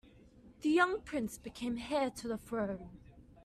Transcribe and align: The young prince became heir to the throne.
The 0.61 0.69
young 0.69 1.01
prince 1.01 1.37
became 1.37 1.77
heir 1.77 2.09
to 2.09 2.27
the 2.27 2.39
throne. 2.39 2.89